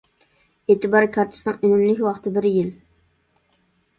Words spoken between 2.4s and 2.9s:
يىل.